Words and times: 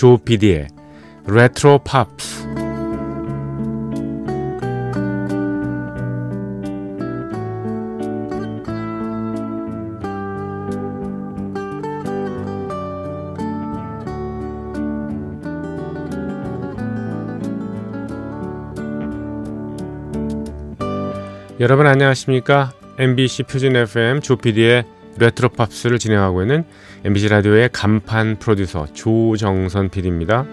조피디의 0.00 0.68
레트로 1.26 1.80
팝스 1.84 2.48
여러분 21.60 21.86
안녕하십니까? 21.86 22.72
MBC 22.96 23.42
표준 23.42 23.76
FM 23.76 24.22
조피디의 24.22 24.99
레트로 25.18 25.50
팝스를 25.50 25.98
진행하고 25.98 26.42
있는 26.42 26.64
MBC 27.04 27.28
라디오의 27.28 27.70
간판 27.72 28.38
프로듀서 28.38 28.86
조정선 28.92 29.88
PD입니다. 29.88 30.46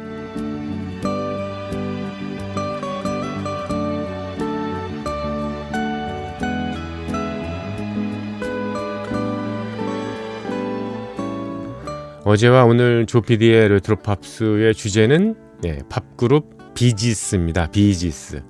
어제와 12.28 12.66
오늘 12.66 13.06
조피디의 13.06 13.70
레트로 13.70 13.98
팝스의 13.98 14.74
주제는 14.74 15.36
예, 15.66 15.80
팝그룹 15.90 16.74
비지스입니다. 16.74 17.68
비지스. 17.72 18.44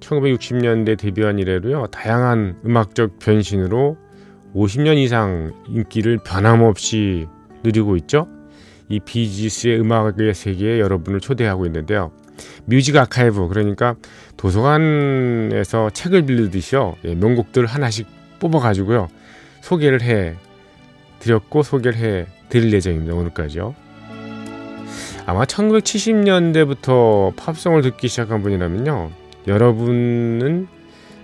1960년대 0.00 0.98
데뷔한 0.98 1.38
이래로요 1.38 1.86
다양한 1.86 2.60
음악적 2.64 3.18
변신으로 3.18 3.96
50년 4.54 4.98
이상 4.98 5.52
인기를 5.68 6.18
변함없이 6.18 7.26
누리고 7.62 7.96
있죠. 7.96 8.26
이 8.88 8.98
비지스의 8.98 9.80
음악의 9.80 10.34
세계에 10.34 10.80
여러분을 10.80 11.20
초대하고 11.20 11.66
있는데요. 11.66 12.10
뮤직 12.64 12.96
아카이브 12.96 13.48
그러니까 13.48 13.94
도서관에서 14.36 15.90
책을 15.90 16.26
빌리듯이요 16.26 16.96
예, 17.04 17.14
명곡들 17.14 17.66
하나씩 17.66 18.06
뽑아가지고요 18.38 19.08
소개를 19.60 20.00
해 20.02 20.36
드렸고 21.18 21.62
소개를 21.62 21.98
해 21.98 22.26
드릴 22.48 22.72
예정입니다 22.72 23.14
오늘까지요. 23.14 23.74
아마 25.26 25.44
1970년대부터 25.44 27.36
팝송을 27.36 27.82
듣기 27.82 28.08
시작한 28.08 28.42
분이라면요 28.42 29.10
여러분은 29.46 30.66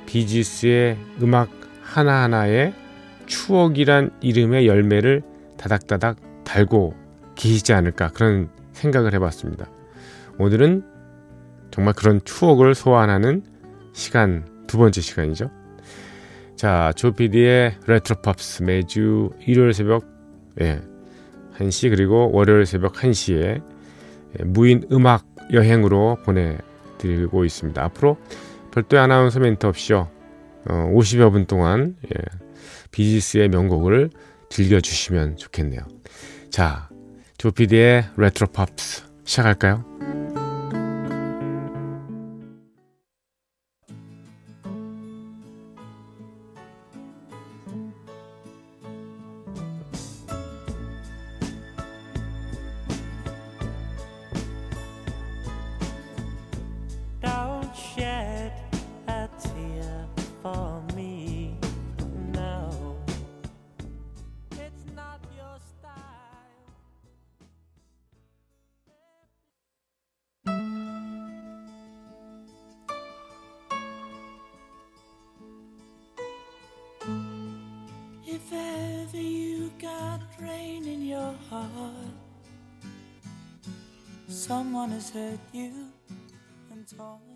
비지스의 0.04 0.98
음악 1.22 1.48
하나하나에 1.82 2.72
추억이란 3.26 4.10
이름의 4.20 4.66
열매를 4.66 5.22
다닥다닥 5.56 6.44
달고 6.44 6.94
계시지 7.34 7.72
않을까 7.72 8.08
그런 8.08 8.48
생각을 8.72 9.14
해봤습니다. 9.14 9.68
오늘은 10.38 10.84
정말 11.70 11.94
그런 11.94 12.20
추억을 12.24 12.74
소환하는 12.74 13.42
시간 13.92 14.46
두 14.66 14.78
번째 14.78 15.00
시간이죠. 15.00 15.50
자, 16.56 16.92
조피디의 16.96 17.76
레트로팝스 17.86 18.62
매주 18.62 19.30
일요일 19.46 19.74
새벽 19.74 20.04
예, 20.60 20.80
1시 21.58 21.90
그리고 21.90 22.30
월요일 22.32 22.64
새벽 22.64 22.94
1시에 22.94 23.62
무인 24.44 24.86
음악 24.90 25.26
여행으로 25.52 26.18
보내 26.24 26.58
드리고 26.98 27.44
있습니다. 27.44 27.82
앞으로 27.84 28.16
별도의 28.72 29.02
아나운서 29.02 29.40
멘트 29.40 29.66
없이요. 29.66 30.08
어, 30.68 30.92
50여 30.94 31.30
분 31.30 31.46
동안 31.46 31.96
예, 32.06 32.45
비지스의 32.90 33.48
명곡을 33.48 34.10
즐겨주시면 34.50 35.36
좋겠네요. 35.36 35.80
자, 36.50 36.88
조피디의 37.38 38.10
레트로 38.16 38.48
팝스 38.48 39.04
시작할까요? 39.24 39.95
if 78.36 78.52
ever 78.52 79.16
you 79.16 79.72
got 79.80 80.20
rain 80.38 80.86
in 80.86 81.06
your 81.06 81.32
heart, 81.48 82.12
someone 84.28 84.90
has 84.90 85.08
hurt 85.08 85.40
you 85.54 85.72
and 86.70 86.86
torn. 86.86 87.35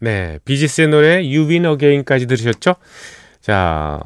네, 0.00 0.38
비지스의 0.44 0.88
노래 0.88 1.16
You 1.16 1.48
Win 1.48 1.64
Again까지 1.66 2.26
들으셨죠? 2.26 2.76
자, 3.40 4.00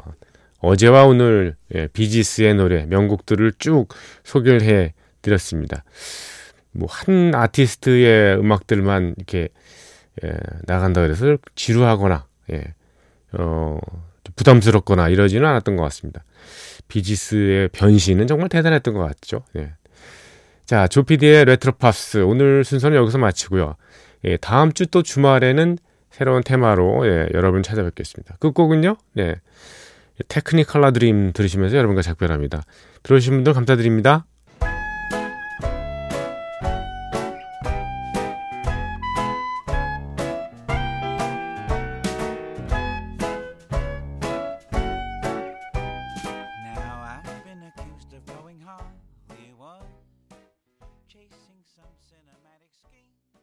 어제와 0.58 1.04
오늘 1.04 1.56
예, 1.74 1.88
비지스의 1.88 2.54
노래 2.54 2.86
명곡들을 2.86 3.52
쭉 3.58 3.88
소개를 4.24 4.62
해 4.62 4.94
드렸습니다. 5.20 5.84
뭐 6.72 6.88
한 6.90 7.34
아티스트의 7.34 8.38
음악들만 8.38 9.14
이렇게 9.16 9.48
예, 10.24 10.32
나간다 10.66 11.02
그래서 11.02 11.36
지루하거나 11.54 12.26
예, 12.52 12.74
어, 13.32 13.78
부담스럽거나 14.36 15.08
이러지는 15.08 15.46
않았던 15.46 15.76
것 15.76 15.82
같습니다. 15.84 16.24
비지스의 16.88 17.68
변신은 17.68 18.26
정말 18.26 18.48
대단했던 18.48 18.94
것 18.94 19.00
같죠. 19.06 19.44
예. 19.56 19.72
자, 20.64 20.86
조피디의 20.86 21.44
레트로 21.46 21.72
팝스 21.72 22.18
오늘 22.18 22.64
순서는 22.64 22.96
여기서 22.96 23.18
마치고요. 23.18 23.76
예, 24.24 24.36
다음 24.36 24.72
주 24.72 24.86
또 24.86 25.02
주말에는 25.02 25.78
새로운 26.10 26.42
테마로 26.44 27.06
예, 27.06 27.28
여러분 27.34 27.62
찾아뵙겠습니다. 27.62 28.36
끝곡은요. 28.40 28.96
네. 29.14 29.36
테크니컬라 30.28 30.90
드림 30.92 31.32
들으시면서 31.32 31.76
여러분과 31.76 32.02
작별합니다. 32.02 32.62
들어주신 33.02 33.34
분들 33.34 33.54
감사드립니다. 33.54 34.26